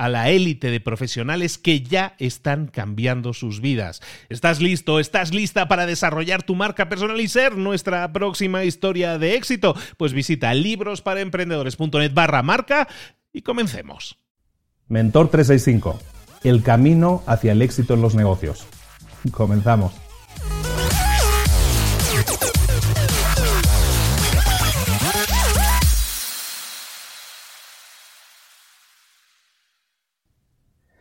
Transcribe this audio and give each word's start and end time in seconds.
a 0.00 0.08
la 0.08 0.30
élite 0.30 0.70
de 0.70 0.80
profesionales 0.80 1.58
que 1.58 1.82
ya 1.82 2.14
están 2.18 2.68
cambiando 2.68 3.34
sus 3.34 3.60
vidas. 3.60 4.00
¿Estás 4.30 4.58
listo? 4.62 4.98
¿Estás 4.98 5.34
lista 5.34 5.68
para 5.68 5.84
desarrollar 5.84 6.42
tu 6.42 6.54
marca 6.54 6.88
personal 6.88 7.20
y 7.20 7.28
ser 7.28 7.58
nuestra 7.58 8.10
próxima 8.10 8.64
historia 8.64 9.18
de 9.18 9.34
éxito? 9.34 9.76
Pues 9.98 10.14
visita 10.14 10.54
librosparaemprendedores.net 10.54 12.14
barra 12.14 12.42
marca 12.42 12.88
y 13.30 13.42
comencemos. 13.42 14.16
Mentor 14.88 15.28
365. 15.28 16.00
El 16.44 16.62
camino 16.62 17.22
hacia 17.26 17.52
el 17.52 17.60
éxito 17.60 17.92
en 17.92 18.00
los 18.00 18.14
negocios. 18.14 18.66
Comenzamos. 19.32 19.92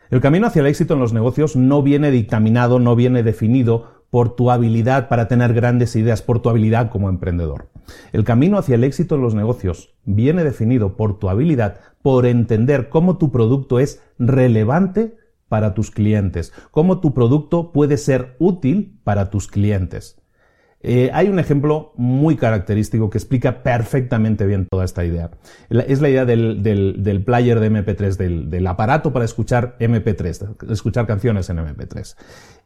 El 0.09 0.21
camino 0.21 0.47
hacia 0.47 0.61
el 0.61 0.67
éxito 0.67 0.95
en 0.95 0.99
los 0.99 1.13
negocios 1.13 1.55
no 1.55 1.83
viene 1.83 2.09
dictaminado, 2.09 2.79
no 2.79 2.95
viene 2.95 3.21
definido 3.21 4.05
por 4.09 4.35
tu 4.35 4.49
habilidad 4.49 5.07
para 5.07 5.27
tener 5.27 5.53
grandes 5.53 5.95
ideas, 5.95 6.23
por 6.23 6.41
tu 6.41 6.49
habilidad 6.49 6.89
como 6.89 7.09
emprendedor. 7.09 7.69
El 8.11 8.23
camino 8.23 8.57
hacia 8.57 8.73
el 8.73 8.83
éxito 8.83 9.15
en 9.15 9.21
los 9.21 9.35
negocios 9.35 9.93
viene 10.05 10.43
definido 10.43 10.97
por 10.97 11.19
tu 11.19 11.29
habilidad, 11.29 11.79
por 12.01 12.25
entender 12.25 12.89
cómo 12.89 13.17
tu 13.17 13.31
producto 13.31 13.79
es 13.79 14.01
relevante 14.17 15.15
para 15.47 15.75
tus 15.75 15.91
clientes, 15.91 16.53
cómo 16.71 17.01
tu 17.01 17.13
producto 17.13 17.71
puede 17.71 17.97
ser 17.97 18.35
útil 18.39 18.99
para 19.03 19.29
tus 19.29 19.47
clientes. 19.47 20.19
Eh, 20.81 21.11
hay 21.13 21.27
un 21.27 21.39
ejemplo 21.39 21.91
muy 21.97 22.37
característico 22.37 23.09
que 23.09 23.17
explica 23.17 23.63
perfectamente 23.63 24.45
bien 24.45 24.65
toda 24.69 24.85
esta 24.85 25.03
idea. 25.03 25.29
Es 25.69 25.99
la 25.99 26.09
idea 26.09 26.25
del, 26.25 27.23
player 27.25 27.59
de 27.59 27.71
MP3, 27.71 28.15
del, 28.47 28.67
aparato 28.67 29.11
para 29.11 29.25
escuchar 29.25 29.75
MP3, 29.79 30.71
escuchar 30.71 31.05
canciones 31.05 31.49
en 31.49 31.57
MP3. 31.57 32.15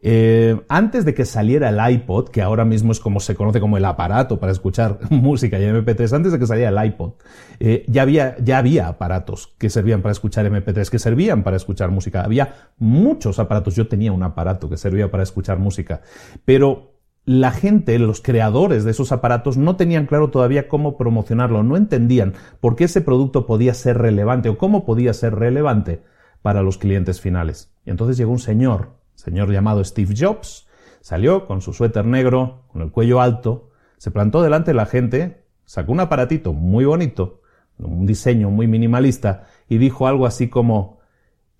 Eh, 0.05 0.61
antes 0.67 1.05
de 1.05 1.13
que 1.13 1.25
saliera 1.25 1.69
el 1.69 1.93
iPod, 1.93 2.29
que 2.29 2.41
ahora 2.41 2.65
mismo 2.65 2.91
es 2.91 2.99
como 2.99 3.19
se 3.19 3.35
conoce 3.35 3.59
como 3.59 3.77
el 3.77 3.85
aparato 3.85 4.39
para 4.39 4.51
escuchar 4.51 4.99
música 5.09 5.57
y 5.57 5.63
MP3, 5.63 6.13
antes 6.13 6.33
de 6.33 6.39
que 6.39 6.45
saliera 6.45 6.69
el 6.69 6.87
iPod, 6.89 7.13
eh, 7.59 7.83
ya, 7.87 8.03
había, 8.03 8.35
ya 8.43 8.59
había 8.59 8.89
aparatos 8.89 9.55
que 9.57 9.71
servían 9.71 10.03
para 10.03 10.11
escuchar 10.11 10.45
MP3, 10.45 10.87
que 10.89 10.99
servían 10.99 11.41
para 11.41 11.57
escuchar 11.57 11.89
música. 11.89 12.21
Había 12.21 12.53
muchos 12.77 13.39
aparatos. 13.39 13.75
Yo 13.75 13.87
tenía 13.87 14.11
un 14.11 14.21
aparato 14.21 14.69
que 14.69 14.77
servía 14.77 15.09
para 15.09 15.23
escuchar 15.23 15.57
música. 15.57 16.01
Pero 16.45 16.92
la 17.25 17.51
gente, 17.51 17.97
los 17.99 18.21
creadores 18.21 18.83
de 18.83 18.91
esos 18.91 19.11
aparatos, 19.11 19.55
no 19.55 19.77
tenían 19.77 20.07
claro 20.07 20.29
todavía 20.29 20.67
cómo 20.67 20.97
promocionarlo, 20.97 21.63
no 21.63 21.77
entendían 21.77 22.33
por 22.59 22.75
qué 22.75 22.85
ese 22.85 23.01
producto 23.01 23.45
podía 23.45 23.73
ser 23.73 23.97
relevante 23.97 24.49
o 24.49 24.57
cómo 24.57 24.85
podía 24.85 25.13
ser 25.13 25.35
relevante 25.35 26.03
para 26.41 26.63
los 26.63 26.77
clientes 26.77 27.21
finales. 27.21 27.71
Y 27.85 27.91
entonces 27.91 28.17
llegó 28.17 28.31
un 28.31 28.39
señor, 28.39 28.97
señor 29.15 29.51
llamado 29.51 29.83
Steve 29.83 30.13
Jobs, 30.17 30.67
salió 30.99 31.47
con 31.47 31.61
su 31.61 31.71
suéter 31.71 32.05
negro, 32.05 32.65
con 32.67 32.81
el 32.81 32.91
cuello 32.91 33.21
alto, 33.21 33.71
se 33.97 34.11
plantó 34.11 34.41
delante 34.41 34.71
de 34.71 34.75
la 34.75 34.85
gente, 34.85 35.45
sacó 35.63 35.93
un 35.93 36.01
aparatito 36.01 36.51
muy 36.51 36.83
bonito, 36.83 37.41
un 37.77 38.05
diseño 38.05 38.49
muy 38.49 38.67
minimalista, 38.67 39.47
y 39.69 39.77
dijo 39.77 40.07
algo 40.07 40.25
así 40.25 40.49
como, 40.49 40.99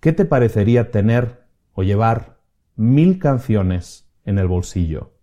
¿qué 0.00 0.12
te 0.12 0.26
parecería 0.26 0.90
tener 0.90 1.46
o 1.72 1.82
llevar 1.82 2.38
mil 2.76 3.18
canciones 3.18 4.10
en 4.26 4.38
el 4.38 4.46
bolsillo? 4.46 5.13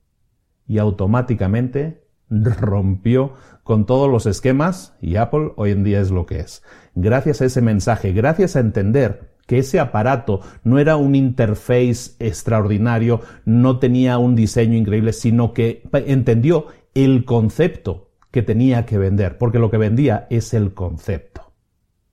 Y 0.71 0.79
automáticamente 0.79 2.05
rompió 2.29 3.33
con 3.63 3.85
todos 3.85 4.09
los 4.09 4.25
esquemas 4.25 4.95
y 5.01 5.17
Apple 5.17 5.51
hoy 5.57 5.71
en 5.71 5.83
día 5.83 5.99
es 5.99 6.11
lo 6.11 6.25
que 6.25 6.39
es. 6.39 6.63
Gracias 6.95 7.41
a 7.41 7.45
ese 7.45 7.61
mensaje, 7.61 8.13
gracias 8.13 8.55
a 8.55 8.61
entender 8.61 9.31
que 9.47 9.57
ese 9.57 9.81
aparato 9.81 10.39
no 10.63 10.79
era 10.79 10.95
un 10.95 11.13
interface 11.15 12.11
extraordinario, 12.19 13.19
no 13.43 13.79
tenía 13.79 14.17
un 14.17 14.33
diseño 14.33 14.77
increíble, 14.77 15.11
sino 15.11 15.51
que 15.51 15.83
entendió 15.91 16.67
el 16.95 17.25
concepto 17.25 18.11
que 18.31 18.41
tenía 18.41 18.85
que 18.85 18.97
vender, 18.97 19.37
porque 19.37 19.59
lo 19.59 19.69
que 19.71 19.77
vendía 19.77 20.25
es 20.29 20.53
el 20.53 20.73
concepto. 20.73 21.51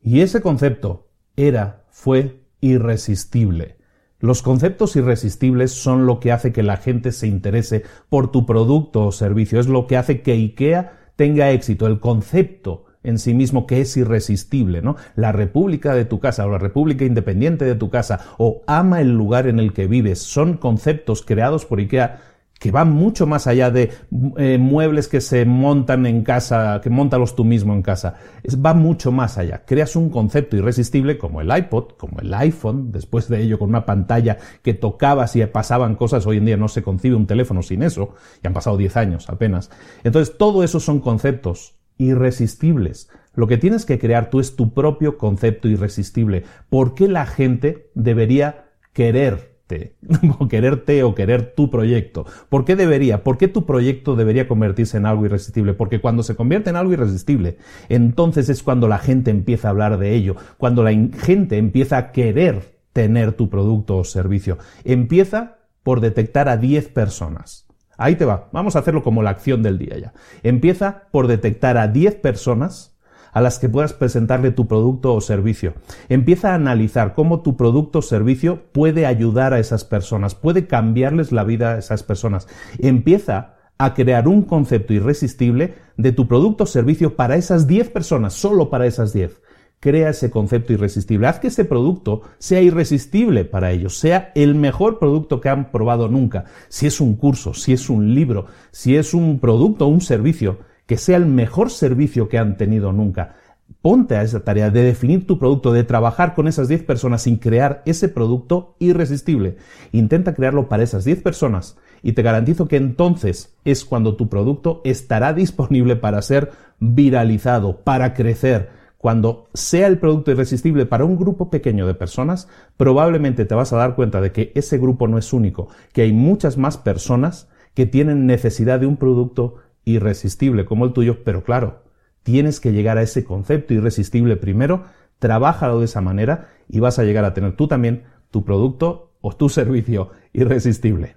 Y 0.02 0.22
ese 0.22 0.40
concepto 0.40 1.06
era, 1.36 1.84
fue 1.90 2.40
irresistible. 2.60 3.77
Los 4.20 4.42
conceptos 4.42 4.96
irresistibles 4.96 5.70
son 5.70 6.04
lo 6.04 6.18
que 6.18 6.32
hace 6.32 6.52
que 6.52 6.64
la 6.64 6.76
gente 6.76 7.12
se 7.12 7.28
interese 7.28 7.84
por 8.08 8.32
tu 8.32 8.46
producto 8.46 9.06
o 9.06 9.12
servicio, 9.12 9.60
es 9.60 9.68
lo 9.68 9.86
que 9.86 9.96
hace 9.96 10.22
que 10.22 10.32
IKEA 10.32 10.92
tenga 11.14 11.52
éxito, 11.52 11.86
el 11.86 12.00
concepto 12.00 12.84
en 13.04 13.18
sí 13.18 13.32
mismo 13.32 13.66
que 13.66 13.80
es 13.80 13.96
irresistible, 13.96 14.82
¿no? 14.82 14.96
La 15.14 15.30
república 15.30 15.94
de 15.94 16.04
tu 16.04 16.18
casa 16.18 16.46
o 16.46 16.50
la 16.50 16.58
república 16.58 17.04
independiente 17.04 17.64
de 17.64 17.76
tu 17.76 17.90
casa 17.90 18.20
o 18.38 18.62
ama 18.66 19.00
el 19.00 19.16
lugar 19.16 19.46
en 19.46 19.60
el 19.60 19.72
que 19.72 19.86
vives 19.86 20.18
son 20.18 20.56
conceptos 20.56 21.22
creados 21.22 21.64
por 21.64 21.78
IKEA 21.78 22.20
que 22.58 22.70
van 22.70 22.90
mucho 22.90 23.26
más 23.26 23.46
allá 23.46 23.70
de 23.70 23.90
eh, 24.36 24.58
muebles 24.58 25.08
que 25.08 25.20
se 25.20 25.44
montan 25.44 26.06
en 26.06 26.22
casa, 26.22 26.80
que 26.82 26.90
montalos 26.90 27.36
tú 27.36 27.44
mismo 27.44 27.72
en 27.72 27.82
casa. 27.82 28.16
va 28.64 28.74
mucho 28.74 29.12
más 29.12 29.38
allá. 29.38 29.62
Creas 29.64 29.94
un 29.96 30.10
concepto 30.10 30.56
irresistible 30.56 31.18
como 31.18 31.40
el 31.40 31.56
iPod, 31.56 31.92
como 31.96 32.20
el 32.20 32.34
iPhone, 32.34 32.90
después 32.90 33.28
de 33.28 33.42
ello 33.42 33.58
con 33.58 33.68
una 33.68 33.86
pantalla 33.86 34.38
que 34.62 34.74
tocabas 34.74 35.36
y 35.36 35.46
pasaban 35.46 35.94
cosas. 35.94 36.26
Hoy 36.26 36.38
en 36.38 36.46
día 36.46 36.56
no 36.56 36.68
se 36.68 36.82
concibe 36.82 37.16
un 37.16 37.26
teléfono 37.26 37.62
sin 37.62 37.82
eso, 37.82 38.14
y 38.42 38.46
han 38.46 38.54
pasado 38.54 38.76
10 38.76 38.96
años 38.96 39.28
apenas. 39.28 39.70
Entonces, 40.02 40.36
todo 40.36 40.64
eso 40.64 40.80
son 40.80 41.00
conceptos 41.00 41.76
irresistibles. 41.96 43.08
Lo 43.34 43.46
que 43.46 43.56
tienes 43.58 43.84
que 43.84 43.98
crear 43.98 44.30
tú 44.30 44.40
es 44.40 44.56
tu 44.56 44.74
propio 44.74 45.16
concepto 45.16 45.68
irresistible. 45.68 46.44
¿Por 46.68 46.94
qué 46.94 47.06
la 47.06 47.26
gente 47.26 47.90
debería 47.94 48.70
querer 48.92 49.57
quererte 50.48 51.02
o 51.02 51.14
querer 51.14 51.54
tu 51.54 51.70
proyecto. 51.70 52.26
¿Por 52.48 52.64
qué 52.64 52.76
debería? 52.76 53.22
¿Por 53.22 53.38
qué 53.38 53.48
tu 53.48 53.66
proyecto 53.66 54.16
debería 54.16 54.48
convertirse 54.48 54.96
en 54.96 55.06
algo 55.06 55.24
irresistible? 55.26 55.74
Porque 55.74 56.00
cuando 56.00 56.22
se 56.22 56.36
convierte 56.36 56.70
en 56.70 56.76
algo 56.76 56.92
irresistible, 56.92 57.58
entonces 57.88 58.48
es 58.48 58.62
cuando 58.62 58.88
la 58.88 58.98
gente 58.98 59.30
empieza 59.30 59.68
a 59.68 59.70
hablar 59.72 59.98
de 59.98 60.14
ello, 60.14 60.36
cuando 60.56 60.82
la 60.82 60.92
gente 60.92 61.58
empieza 61.58 61.96
a 61.98 62.12
querer 62.12 62.76
tener 62.92 63.32
tu 63.32 63.48
producto 63.50 63.98
o 63.98 64.04
servicio. 64.04 64.58
Empieza 64.84 65.58
por 65.82 66.00
detectar 66.00 66.48
a 66.48 66.56
10 66.56 66.88
personas, 66.88 67.68
Ahí 67.98 68.14
te 68.14 68.24
va. 68.24 68.48
Vamos 68.52 68.76
a 68.76 68.78
hacerlo 68.78 69.02
como 69.02 69.24
la 69.24 69.30
acción 69.30 69.62
del 69.64 69.76
día 69.76 69.98
ya. 69.98 70.12
Empieza 70.44 71.08
por 71.10 71.26
detectar 71.26 71.76
a 71.76 71.88
10 71.88 72.14
personas 72.14 72.96
a 73.38 73.40
las 73.40 73.60
que 73.60 73.68
puedas 73.68 73.92
presentarle 73.92 74.50
tu 74.50 74.66
producto 74.66 75.14
o 75.14 75.20
servicio. 75.20 75.74
Empieza 76.08 76.50
a 76.50 76.54
analizar 76.56 77.14
cómo 77.14 77.40
tu 77.40 77.56
producto 77.56 78.00
o 78.00 78.02
servicio 78.02 78.64
puede 78.72 79.06
ayudar 79.06 79.54
a 79.54 79.60
esas 79.60 79.84
personas, 79.84 80.34
puede 80.34 80.66
cambiarles 80.66 81.30
la 81.30 81.44
vida 81.44 81.74
a 81.74 81.78
esas 81.78 82.02
personas. 82.02 82.48
Empieza 82.80 83.54
a 83.78 83.94
crear 83.94 84.26
un 84.26 84.42
concepto 84.42 84.92
irresistible 84.92 85.76
de 85.96 86.10
tu 86.10 86.26
producto 86.26 86.64
o 86.64 86.66
servicio 86.66 87.14
para 87.14 87.36
esas 87.36 87.68
10 87.68 87.90
personas, 87.90 88.34
solo 88.34 88.70
para 88.70 88.86
esas 88.86 89.12
10 89.12 89.40
crea 89.80 90.10
ese 90.10 90.28
concepto 90.28 90.72
irresistible. 90.72 91.28
Haz 91.28 91.38
que 91.38 91.46
ese 91.46 91.64
producto 91.64 92.22
sea 92.38 92.60
irresistible 92.60 93.44
para 93.44 93.70
ellos, 93.70 93.96
sea 93.96 94.32
el 94.34 94.56
mejor 94.56 94.98
producto 94.98 95.40
que 95.40 95.50
han 95.50 95.70
probado 95.70 96.08
nunca. 96.08 96.46
Si 96.68 96.88
es 96.88 97.00
un 97.00 97.14
curso, 97.14 97.54
si 97.54 97.72
es 97.72 97.88
un 97.88 98.12
libro, 98.12 98.46
si 98.72 98.96
es 98.96 99.14
un 99.14 99.38
producto 99.38 99.86
o 99.86 99.88
un 99.88 100.00
servicio, 100.00 100.58
que 100.88 100.96
sea 100.96 101.18
el 101.18 101.26
mejor 101.26 101.70
servicio 101.70 102.30
que 102.30 102.38
han 102.38 102.56
tenido 102.56 102.92
nunca. 102.92 103.36
Ponte 103.82 104.16
a 104.16 104.22
esa 104.22 104.40
tarea 104.40 104.70
de 104.70 104.82
definir 104.82 105.26
tu 105.26 105.38
producto, 105.38 105.70
de 105.70 105.84
trabajar 105.84 106.34
con 106.34 106.48
esas 106.48 106.66
10 106.66 106.82
personas 106.84 107.22
sin 107.22 107.36
crear 107.36 107.82
ese 107.84 108.08
producto 108.08 108.74
irresistible. 108.78 109.58
Intenta 109.92 110.34
crearlo 110.34 110.70
para 110.70 110.82
esas 110.82 111.04
10 111.04 111.22
personas 111.22 111.76
y 112.02 112.12
te 112.12 112.22
garantizo 112.22 112.68
que 112.68 112.76
entonces 112.76 113.54
es 113.66 113.84
cuando 113.84 114.16
tu 114.16 114.30
producto 114.30 114.80
estará 114.82 115.32
disponible 115.34 115.94
para 115.94 116.22
ser 116.22 116.52
viralizado, 116.80 117.82
para 117.82 118.14
crecer. 118.14 118.70
Cuando 118.96 119.48
sea 119.52 119.88
el 119.88 119.98
producto 119.98 120.30
irresistible 120.30 120.86
para 120.86 121.04
un 121.04 121.18
grupo 121.18 121.50
pequeño 121.50 121.86
de 121.86 121.94
personas, 121.94 122.48
probablemente 122.78 123.44
te 123.44 123.54
vas 123.54 123.74
a 123.74 123.76
dar 123.76 123.94
cuenta 123.94 124.22
de 124.22 124.32
que 124.32 124.52
ese 124.54 124.78
grupo 124.78 125.06
no 125.06 125.18
es 125.18 125.34
único, 125.34 125.68
que 125.92 126.00
hay 126.00 126.14
muchas 126.14 126.56
más 126.56 126.78
personas 126.78 127.50
que 127.74 127.84
tienen 127.84 128.26
necesidad 128.26 128.80
de 128.80 128.86
un 128.86 128.96
producto 128.96 129.56
irresistible 129.88 130.64
como 130.64 130.84
el 130.84 130.92
tuyo, 130.92 131.24
pero 131.24 131.42
claro, 131.42 131.82
tienes 132.22 132.60
que 132.60 132.72
llegar 132.72 132.98
a 132.98 133.02
ese 133.02 133.24
concepto 133.24 133.74
irresistible 133.74 134.36
primero, 134.36 134.84
trabájalo 135.18 135.78
de 135.78 135.86
esa 135.86 136.00
manera 136.00 136.48
y 136.68 136.80
vas 136.80 136.98
a 136.98 137.04
llegar 137.04 137.24
a 137.24 137.34
tener 137.34 137.56
tú 137.56 137.68
también 137.68 138.04
tu 138.30 138.44
producto 138.44 139.12
o 139.20 139.32
tu 139.34 139.48
servicio 139.48 140.10
irresistible. 140.32 141.16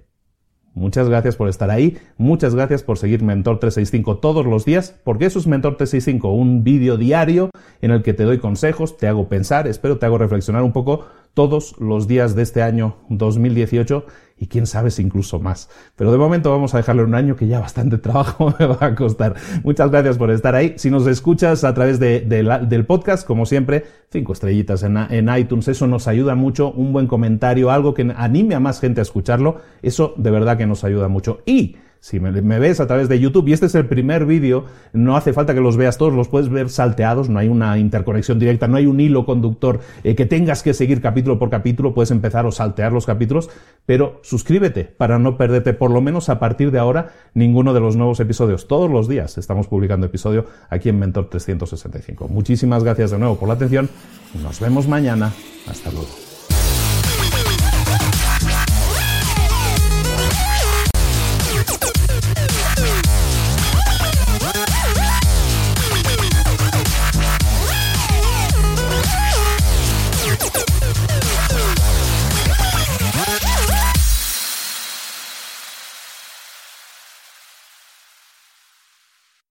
Muchas 0.73 1.09
gracias 1.09 1.35
por 1.35 1.49
estar 1.49 1.69
ahí, 1.69 1.97
muchas 2.17 2.55
gracias 2.55 2.81
por 2.81 2.97
seguir 2.97 3.21
Mentor 3.23 3.59
365 3.59 4.19
todos 4.19 4.45
los 4.45 4.63
días, 4.63 4.97
porque 5.03 5.25
eso 5.25 5.37
es 5.37 5.45
Mentor 5.45 5.75
365, 5.75 6.31
un 6.31 6.63
vídeo 6.63 6.95
diario 6.95 7.49
en 7.81 7.91
el 7.91 8.03
que 8.03 8.13
te 8.13 8.23
doy 8.23 8.37
consejos, 8.37 8.95
te 8.95 9.09
hago 9.09 9.27
pensar, 9.27 9.67
espero 9.67 9.97
te 9.97 10.05
hago 10.05 10.17
reflexionar 10.17 10.63
un 10.63 10.71
poco 10.71 11.07
todos 11.33 11.75
los 11.79 12.07
días 12.07 12.35
de 12.35 12.43
este 12.43 12.61
año 12.61 12.97
2018 13.09 14.05
y 14.37 14.47
quién 14.47 14.65
sabe 14.65 14.89
si 14.89 15.03
incluso 15.03 15.39
más. 15.39 15.69
Pero 15.95 16.11
de 16.11 16.17
momento 16.17 16.49
vamos 16.49 16.73
a 16.73 16.77
dejarle 16.77 17.03
un 17.03 17.13
año 17.13 17.35
que 17.35 17.47
ya 17.47 17.59
bastante 17.59 17.97
trabajo 17.99 18.53
me 18.59 18.65
va 18.65 18.77
a 18.81 18.95
costar. 18.95 19.35
Muchas 19.63 19.91
gracias 19.91 20.17
por 20.17 20.31
estar 20.31 20.55
ahí. 20.55 20.73
Si 20.77 20.89
nos 20.89 21.05
escuchas 21.07 21.63
a 21.63 21.73
través 21.73 21.99
de, 21.99 22.21
del 22.21 22.85
podcast, 22.85 23.25
como 23.25 23.45
siempre, 23.45 23.85
cinco 24.09 24.33
estrellitas 24.33 24.81
en, 24.83 24.97
en 24.97 25.29
iTunes, 25.37 25.67
eso 25.67 25.85
nos 25.85 26.07
ayuda 26.07 26.35
mucho. 26.35 26.71
Un 26.71 26.91
buen 26.91 27.07
comentario, 27.07 27.69
algo 27.69 27.93
que 27.93 28.11
anime 28.17 28.55
a 28.55 28.59
más 28.59 28.79
gente 28.79 28.99
a 28.99 29.03
escucharlo, 29.03 29.61
eso 29.83 30.15
de 30.17 30.31
verdad 30.31 30.57
que 30.57 30.65
nos 30.65 30.83
ayuda 30.83 31.07
mucho. 31.07 31.41
Y 31.45 31.75
si 32.01 32.19
me, 32.19 32.31
ves 32.31 32.79
a 32.79 32.87
través 32.87 33.07
de 33.09 33.19
YouTube 33.19 33.47
y 33.47 33.53
este 33.53 33.67
es 33.67 33.75
el 33.75 33.85
primer 33.85 34.25
vídeo, 34.25 34.65
no 34.91 35.15
hace 35.15 35.33
falta 35.33 35.53
que 35.53 35.61
los 35.61 35.77
veas 35.77 35.99
todos, 35.99 36.11
los 36.11 36.29
puedes 36.29 36.49
ver 36.49 36.69
salteados, 36.69 37.29
no 37.29 37.37
hay 37.37 37.47
una 37.47 37.77
interconexión 37.77 38.39
directa, 38.39 38.67
no 38.67 38.77
hay 38.77 38.87
un 38.87 38.99
hilo 38.99 39.23
conductor 39.23 39.81
eh, 40.03 40.15
que 40.15 40.25
tengas 40.25 40.63
que 40.63 40.73
seguir 40.73 40.99
capítulo 40.99 41.37
por 41.37 41.51
capítulo, 41.51 41.93
puedes 41.93 42.09
empezar 42.09 42.47
o 42.47 42.51
saltear 42.51 42.91
los 42.91 43.05
capítulos, 43.05 43.51
pero 43.85 44.19
suscríbete 44.23 44.83
para 44.85 45.19
no 45.19 45.37
perderte 45.37 45.73
por 45.73 45.91
lo 45.91 46.01
menos 46.01 46.29
a 46.29 46.39
partir 46.39 46.71
de 46.71 46.79
ahora 46.79 47.11
ninguno 47.35 47.71
de 47.71 47.81
los 47.81 47.95
nuevos 47.95 48.19
episodios. 48.19 48.67
Todos 48.67 48.89
los 48.89 49.07
días 49.07 49.37
estamos 49.37 49.67
publicando 49.67 50.07
episodio 50.07 50.47
aquí 50.71 50.89
en 50.89 50.97
Mentor 50.97 51.29
365. 51.29 52.27
Muchísimas 52.29 52.83
gracias 52.83 53.11
de 53.11 53.19
nuevo 53.19 53.37
por 53.37 53.47
la 53.47 53.53
atención. 53.53 53.87
Nos 54.41 54.59
vemos 54.59 54.87
mañana. 54.87 55.31
Hasta 55.67 55.91
luego. 55.91 56.30